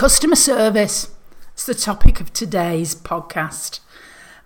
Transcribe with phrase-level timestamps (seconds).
[0.00, 1.14] Customer service.
[1.52, 3.80] It's the topic of today's podcast.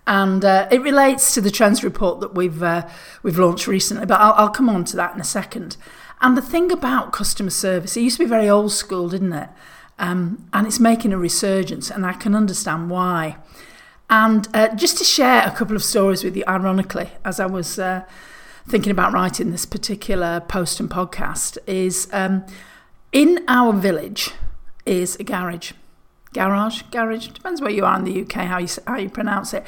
[0.05, 2.89] And uh, it relates to the trends report that we've uh,
[3.23, 5.77] we've launched recently, but I'll, I'll come on to that in a second.
[6.19, 9.47] And the thing about customer service, it used to be very old school, didn't it?
[9.97, 13.37] Um, and it's making a resurgence, and I can understand why.
[14.09, 17.79] And uh, just to share a couple of stories with you, ironically, as I was
[17.79, 18.03] uh,
[18.67, 22.45] thinking about writing this particular post and podcast, is um,
[23.13, 24.31] in our village,
[24.85, 25.73] is a garage.
[26.33, 29.63] Garage, garage, depends where you are in the UK, how you, how you pronounce it.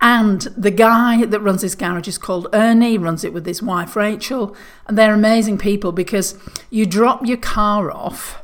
[0.00, 3.96] And the guy that runs this garage is called Ernie, runs it with his wife
[3.96, 4.56] Rachel.
[4.86, 6.38] And they're amazing people because
[6.70, 8.40] you drop your car off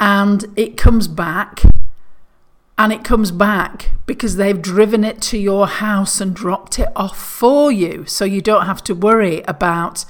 [0.00, 1.62] and it comes back
[2.76, 7.16] and it comes back because they've driven it to your house and dropped it off
[7.16, 8.04] for you.
[8.06, 10.04] So you don't have to worry about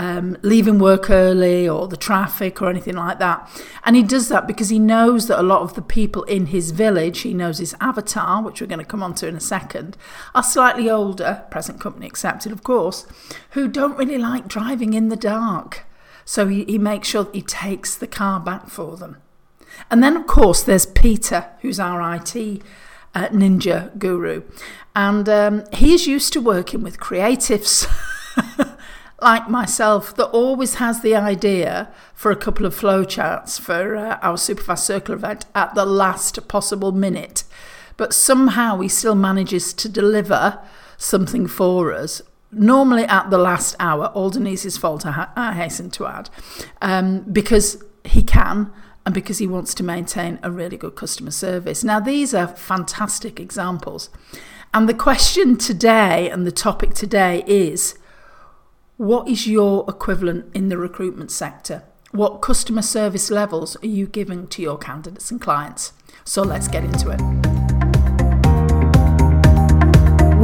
[0.00, 3.46] um, leaving work early or the traffic or anything like that.
[3.84, 6.70] And he does that because he knows that a lot of the people in his
[6.70, 9.98] village, he knows his avatar, which we're going to come on to in a second,
[10.34, 13.06] are slightly older, present company accepted, of course,
[13.50, 15.84] who don't really like driving in the dark.
[16.24, 19.18] So he, he makes sure that he takes the car back for them.
[19.90, 22.62] And then, of course, there's Peter, who's our IT
[23.14, 24.44] uh, ninja guru.
[24.96, 27.86] And um, he is used to working with creatives.
[29.22, 34.36] like myself that always has the idea for a couple of flowcharts for uh, our
[34.36, 37.44] Superfast Circle event at the last possible minute.
[37.96, 40.58] But somehow he still manages to deliver
[40.96, 42.22] something for us.
[42.52, 46.30] Normally at the last hour, all Denise's fault, I, ha- I hasten to add,
[46.82, 48.72] um, because he can
[49.06, 51.84] and because he wants to maintain a really good customer service.
[51.84, 54.10] Now, these are fantastic examples.
[54.72, 57.98] And the question today and the topic today is
[59.00, 61.82] what is your equivalent in the recruitment sector?
[62.10, 65.94] What customer service levels are you giving to your candidates and clients?
[66.22, 67.18] So let's get into it.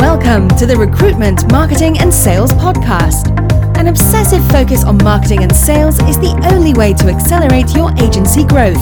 [0.00, 3.28] Welcome to the Recruitment, Marketing and Sales Podcast.
[3.76, 8.42] An obsessive focus on marketing and sales is the only way to accelerate your agency
[8.42, 8.80] growth.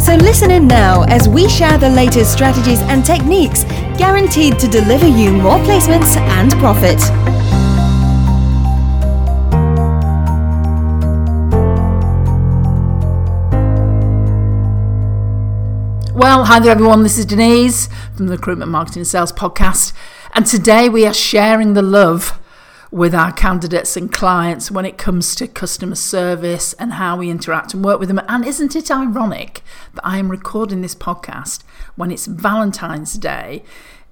[0.00, 3.64] So listen in now as we share the latest strategies and techniques
[3.98, 7.00] guaranteed to deliver you more placements and profit.
[16.16, 17.02] Well, hi there, everyone.
[17.02, 19.92] This is Denise from the Recruitment Marketing and Sales Podcast.
[20.32, 22.40] And today we are sharing the love
[22.90, 27.74] with our candidates and clients when it comes to customer service and how we interact
[27.74, 28.22] and work with them.
[28.28, 29.62] And isn't it ironic
[29.92, 31.64] that I am recording this podcast
[31.96, 33.62] when it's Valentine's Day?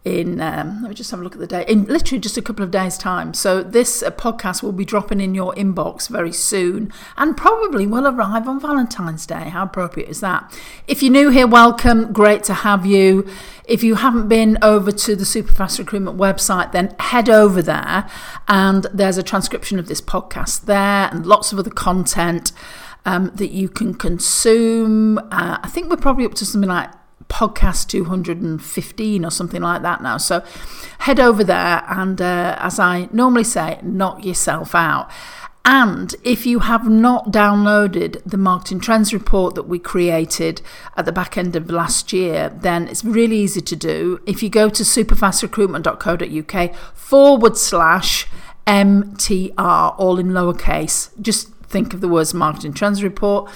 [0.05, 2.43] In um, let me just have a look at the date in literally just a
[2.43, 3.33] couple of days time.
[3.33, 8.07] So this uh, podcast will be dropping in your inbox very soon and probably will
[8.07, 9.49] arrive on valentine's day.
[9.49, 10.53] How appropriate is that?
[10.87, 12.13] If you're new here welcome.
[12.13, 13.27] Great to have you.
[13.65, 18.07] If you haven't been over to the superfast recruitment website then head over there
[18.47, 22.53] and there's a transcription of this podcast there and lots of other content
[23.07, 25.19] um, that you can consume.
[25.19, 26.91] Uh, i think we're probably up to something like
[27.35, 30.17] podcast 215 or something like that now.
[30.17, 30.45] So
[30.99, 35.11] head over there and, uh, as I normally say, knock yourself out.
[35.65, 40.63] And if you have not downloaded the marketing trends report that we created
[40.97, 44.21] at the back end of last year, then it's really easy to do.
[44.27, 48.29] If you go to superfastrecruitment.co.uk forward slash
[48.67, 53.51] MTR, all in lowercase, just think of the words marketing trends report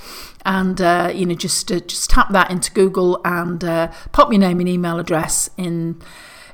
[0.49, 4.41] and uh, you know just uh, just tap that into Google and uh, pop your
[4.41, 6.01] name and email address in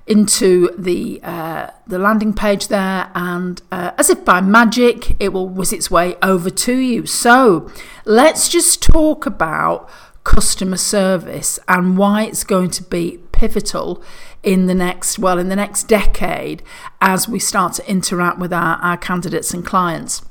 [0.07, 5.49] into the uh, the landing page there, and uh, as if by magic, it will
[5.49, 7.07] whiz its way over to you.
[7.07, 7.71] So
[8.05, 9.89] let's just talk about
[10.25, 14.03] customer service and why it's going to be pivotal
[14.43, 16.63] in the next well in the next decade
[17.01, 20.23] as we start to interact with our, our candidates and clients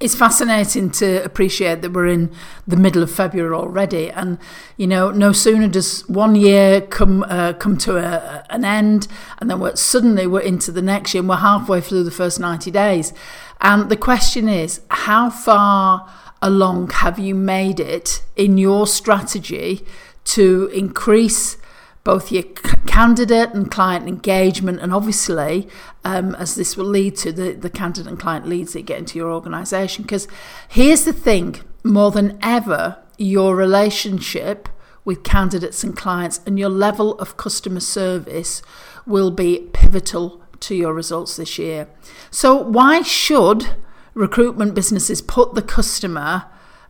[0.00, 2.30] it's fascinating to appreciate that we're in
[2.66, 4.38] the middle of February already, and
[4.76, 9.08] you know, no sooner does one year come uh, come to a, an end,
[9.38, 12.38] and then we're, suddenly we're into the next year, and we're halfway through the first
[12.38, 13.12] ninety days.
[13.60, 16.08] And the question is, how far
[16.40, 19.84] along have you made it in your strategy
[20.24, 21.56] to increase
[22.04, 22.44] both your
[22.86, 25.68] candidate and client engagement, and obviously,
[26.04, 29.18] um, as this will lead to the, the candidate and client leads that get into
[29.18, 30.02] your organization.
[30.02, 30.26] Because
[30.68, 34.68] here's the thing more than ever, your relationship
[35.04, 38.62] with candidates and clients and your level of customer service
[39.06, 41.88] will be pivotal to your results this year.
[42.30, 43.70] So, why should
[44.14, 46.46] recruitment businesses put the customer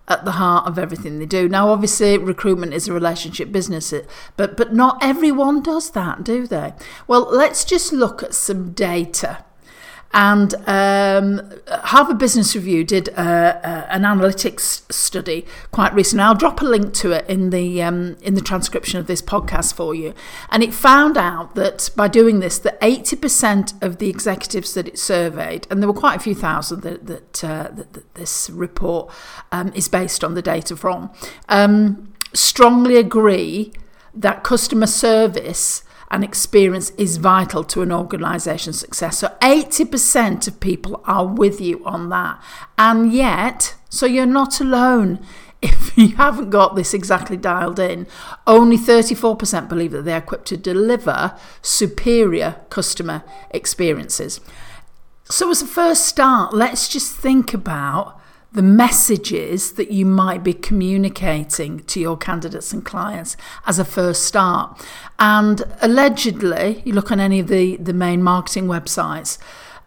[0.08, 1.48] at the heart of everything they do.
[1.48, 3.92] Now, obviously, recruitment is a relationship business,
[4.36, 6.72] but but not everyone does that, do they?
[7.06, 9.44] Well, let's just look at some data.
[10.12, 16.24] And um, Harvard Business Review did uh, uh, an analytics study quite recently.
[16.24, 19.74] I'll drop a link to it in the um, in the transcription of this podcast
[19.74, 20.14] for you.
[20.50, 24.88] And it found out that by doing this, that eighty percent of the executives that
[24.88, 28.48] it surveyed, and there were quite a few thousand that that, uh, that, that this
[28.48, 29.12] report
[29.52, 31.10] um, is based on the data from,
[31.50, 33.72] um, strongly agree
[34.14, 39.18] that customer service and experience is vital to an organisation's success.
[39.18, 42.42] So 80% of people are with you on that.
[42.78, 45.24] And yet, so you're not alone
[45.62, 48.06] if you haven't got this exactly dialed in,
[48.46, 54.40] only 34% believe that they're equipped to deliver superior customer experiences.
[55.24, 58.17] So, as a first start, let's just think about
[58.52, 63.36] the messages that you might be communicating to your candidates and clients
[63.66, 64.82] as a first start.
[65.18, 69.38] And allegedly, you look on any of the, the main marketing websites,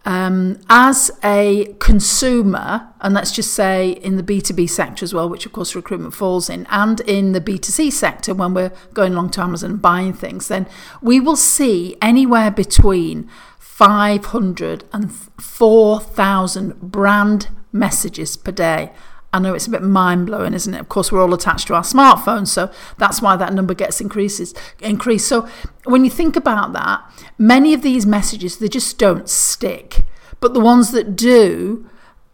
[0.03, 5.45] um, as a consumer, and let's just say in the B2B sector as well, which
[5.45, 9.41] of course recruitment falls in, and in the B2C sector when we're going along to
[9.41, 10.67] Amazon and buying things, then
[11.01, 13.29] we will see anywhere between
[13.81, 18.91] 500 and 4,000 brand messages per day.
[19.33, 20.79] I know it's a bit mind blowing, isn't it?
[20.79, 22.69] Of course, we're all attached to our smartphones, so
[22.99, 25.27] that's why that number gets increases increased.
[25.27, 25.49] So
[25.85, 27.01] when you think about that,
[27.39, 30.03] many of these messages they just don't stick,
[30.39, 31.89] but the ones that do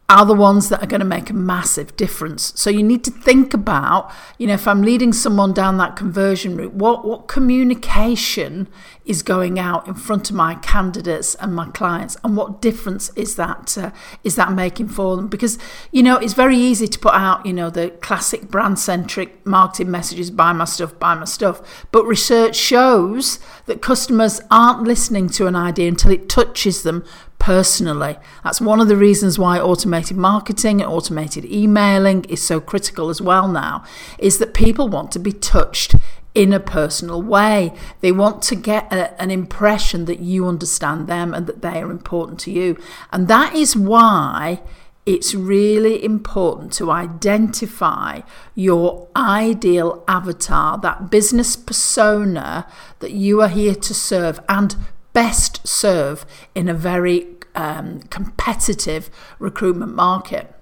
[0.10, 2.54] are the ones that are going to make a massive difference.
[2.56, 6.56] So you need to think about, you know, if I'm leading someone down that conversion
[6.56, 8.70] route, what what communication
[9.04, 13.36] is going out in front of my candidates and my clients, and what difference is
[13.36, 13.92] that uh,
[14.24, 15.28] is that making for them?
[15.28, 15.58] Because
[15.92, 19.92] you know it's very easy to put out, you know, the classic brand centric marketing
[19.92, 21.86] messages: buy my stuff, buy my stuff.
[21.92, 27.04] But research shows that customers aren't listening to an idea until it touches them
[27.48, 28.18] personally.
[28.44, 33.22] That's one of the reasons why automated marketing and automated emailing is so critical as
[33.22, 33.86] well now,
[34.20, 35.96] is that people want to be touched
[36.36, 37.72] in a personal way.
[38.02, 41.90] They want to get a, an impression that you understand them and that they are
[41.90, 42.78] important to you.
[43.14, 44.62] And that is why
[45.06, 48.24] it's really important to identify
[48.56, 52.68] your ideal avatar, that business persona
[53.00, 54.76] that you are here to serve and
[55.14, 59.10] best serve in a very um, competitive
[59.40, 60.54] recruitment market.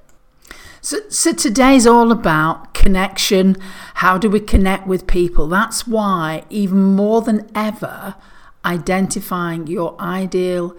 [0.82, 3.58] So, so today's all about connection.
[3.96, 5.48] How do we connect with people?
[5.48, 8.16] That's why, even more than ever,
[8.64, 10.76] identifying your ideal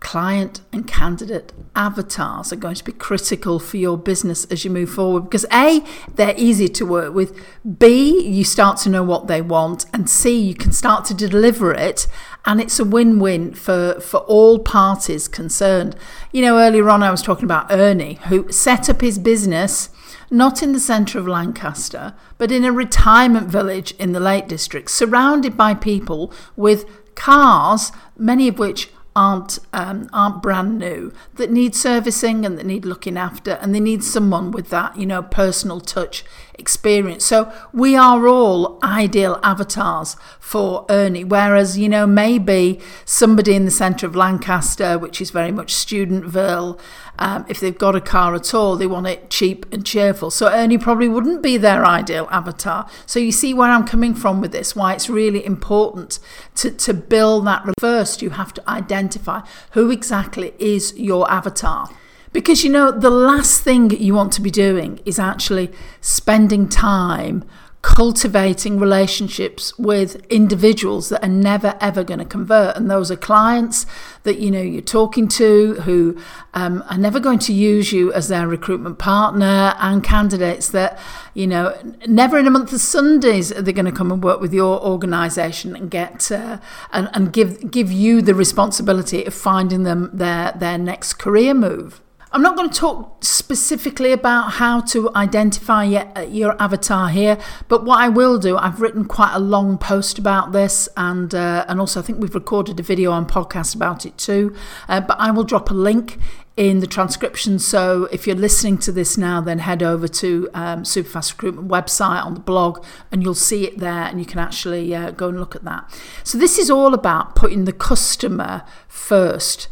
[0.00, 4.90] client and candidate avatars are going to be critical for your business as you move
[4.90, 5.84] forward because A,
[6.14, 7.38] they're easy to work with,
[7.78, 11.72] B, you start to know what they want, and C, you can start to deliver
[11.72, 12.06] it.
[12.46, 15.94] And it's a win win for, for all parties concerned.
[16.32, 19.90] You know, earlier on, I was talking about Ernie, who set up his business
[20.30, 24.88] not in the centre of Lancaster, but in a retirement village in the Lake District,
[24.88, 31.74] surrounded by people with cars, many of which aren't um, aren't brand new that need
[31.74, 35.80] servicing and that need looking after and they need someone with that you know personal
[35.80, 36.24] touch
[36.60, 37.24] experience.
[37.24, 43.70] So we are all ideal avatars for Ernie whereas you know maybe somebody in the
[43.70, 46.78] centre of Lancaster which is very much studentville
[47.18, 50.30] um, if they've got a car at all they want it cheap and cheerful.
[50.30, 52.88] So Ernie probably wouldn't be their ideal avatar.
[53.06, 56.20] So you see where I'm coming from with this why it's really important
[56.56, 59.40] to, to build that first you have to identify identify
[59.72, 61.88] who exactly is your avatar.
[62.32, 65.70] Because you know, the last thing you want to be doing is actually
[66.00, 67.44] spending time
[67.82, 72.76] cultivating relationships with individuals that are never ever going to convert.
[72.76, 73.86] And those are clients
[74.24, 76.20] that you know you're talking to who
[76.52, 80.98] um, are never going to use you as their recruitment partner and candidates that
[81.32, 81.74] you know
[82.06, 84.78] never in a month of sundays are they going to come and work with your
[84.84, 86.58] organization and get uh,
[86.92, 92.02] and, and give give you the responsibility of finding them their their next career move
[92.32, 95.82] I'm not going to talk specifically about how to identify
[96.28, 100.52] your avatar here, but what I will do, I've written quite a long post about
[100.52, 104.16] this, and uh, and also I think we've recorded a video on podcast about it
[104.16, 104.54] too.
[104.88, 106.18] Uh, but I will drop a link
[106.56, 107.58] in the transcription.
[107.58, 112.24] So if you're listening to this now, then head over to um, Superfast Recruitment website
[112.24, 115.40] on the blog, and you'll see it there, and you can actually uh, go and
[115.40, 115.90] look at that.
[116.22, 119.66] So this is all about putting the customer first.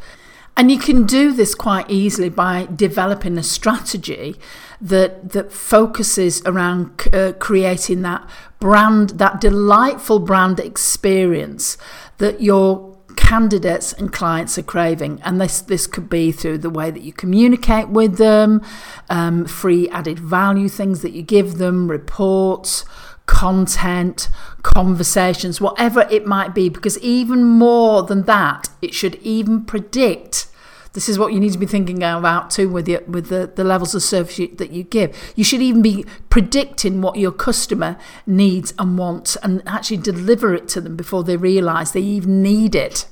[0.58, 4.34] And you can do this quite easily by developing a strategy
[4.80, 11.78] that that focuses around uh, creating that brand, that delightful brand experience
[12.18, 15.22] that your candidates and clients are craving.
[15.24, 18.60] And this this could be through the way that you communicate with them,
[19.08, 22.84] um, free added value things that you give them, reports
[23.28, 24.28] content,
[24.62, 30.48] conversations, whatever it might be, because even more than that, it should even predict.
[30.94, 33.62] This is what you need to be thinking about too with your, with the, the
[33.62, 35.14] levels of service you, that you give.
[35.36, 40.66] You should even be predicting what your customer needs and wants and actually deliver it
[40.68, 43.06] to them before they realise they even need it.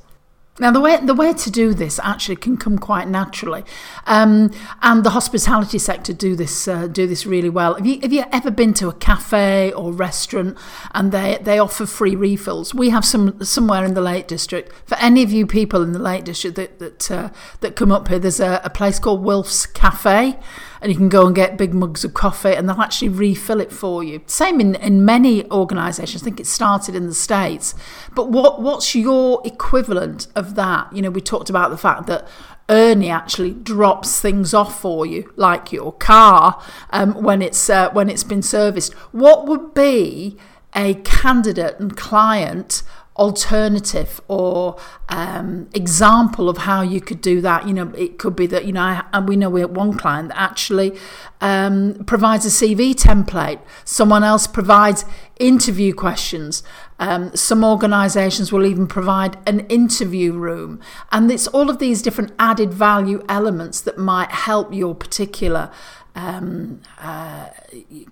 [0.58, 3.62] Now, the way the way to do this actually can come quite naturally,
[4.06, 7.74] um, and the hospitality sector do this uh, do this really well.
[7.74, 10.56] Have you have you ever been to a cafe or restaurant
[10.94, 12.74] and they, they offer free refills?
[12.74, 14.72] We have some somewhere in the Lake District.
[14.86, 18.08] For any of you people in the Lake District that that uh, that come up
[18.08, 20.38] here, there's a, a place called Wilf's Cafe
[20.80, 23.72] and you can go and get big mugs of coffee and they'll actually refill it
[23.72, 24.22] for you.
[24.26, 26.22] Same in, in many organisations.
[26.22, 27.74] I think it started in the States.
[28.14, 30.92] But what what's your equivalent of that?
[30.94, 32.26] You know, we talked about the fact that
[32.68, 38.08] Ernie actually drops things off for you, like your car, um, when it's uh, when
[38.08, 38.92] it's been serviced.
[39.12, 40.36] What would be
[40.74, 42.82] a candidate and client
[43.18, 47.66] alternative or um, example of how you could do that.
[47.66, 49.96] You know, it could be that, you know, I, and we know we have one
[49.96, 50.96] client that actually
[51.40, 55.04] um, provides a CV template, someone else provides
[55.38, 56.62] interview questions.
[56.98, 60.80] Um, some organisations will even provide an interview room.
[61.12, 65.70] And it's all of these different added value elements that might help your particular
[66.16, 67.48] um, uh,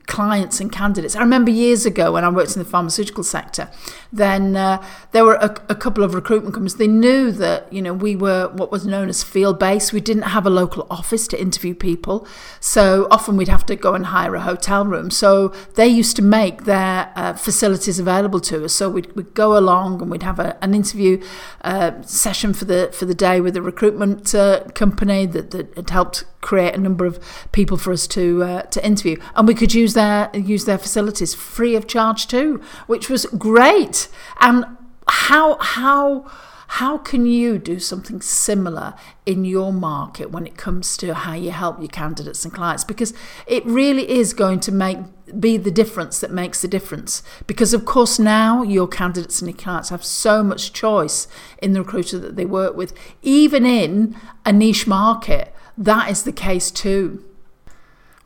[0.06, 1.16] clients and candidates.
[1.16, 3.70] I remember years ago when I worked in the pharmaceutical sector,
[4.12, 6.76] then uh, there were a, a, couple of recruitment companies.
[6.76, 9.94] They knew that you know we were what was known as field based.
[9.94, 12.26] We didn't have a local office to interview people,
[12.60, 15.10] so often we'd have to go and hire a hotel room.
[15.10, 18.74] So they used to make their uh, facilities available to us.
[18.74, 21.22] So we'd, we'd, go along and we'd have a, an interview
[21.62, 25.88] uh, session for the for the day with a recruitment uh, company that, that had
[25.88, 27.18] helped create a number of
[27.52, 31.34] people for us to uh, to interview, and we could use their use their facilities
[31.34, 34.08] free of charge too, which was great.
[34.40, 34.66] And
[35.08, 36.30] how how
[36.66, 41.52] how can you do something similar in your market when it comes to how you
[41.52, 42.84] help your candidates and clients?
[42.84, 43.14] Because
[43.46, 44.98] it really is going to make
[45.40, 47.22] be the difference that makes the difference.
[47.46, 51.26] Because of course now your candidates and your clients have so much choice
[51.62, 56.32] in the recruiter that they work with, even in a niche market that is the
[56.32, 57.24] case too.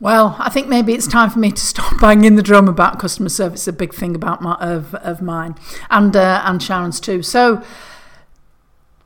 [0.01, 3.29] Well, I think maybe it's time for me to stop banging the drum about customer
[3.29, 3.67] service.
[3.67, 5.55] a big thing about my, of of mine
[5.89, 7.21] and uh, and Sharon's too.
[7.21, 7.61] So,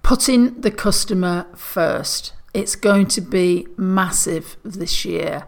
[0.04, 2.34] putting the customer first.
[2.54, 5.46] It's going to be massive this year.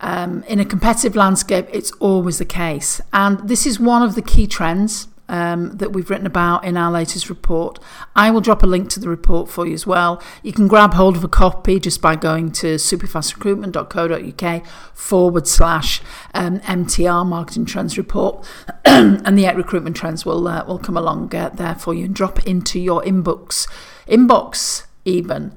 [0.00, 4.22] Um, in a competitive landscape, it's always the case, and this is one of the
[4.22, 7.78] key trends um, that we've written about in our latest report.
[8.14, 10.22] I will drop a link to the report for you as well.
[10.42, 16.02] You can grab hold of a copy just by going to superfastrecruitment.co.uk forward slash
[16.34, 18.46] um, MTR Marketing Trends Report,
[18.84, 22.14] and the eight recruitment trends will uh, will come along uh, there for you and
[22.14, 23.68] drop into your inbox
[24.06, 25.56] inbox even.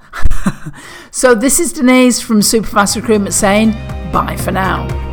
[1.11, 3.71] so this is Denise from Superfast Recruitment saying
[4.11, 5.08] bye for now.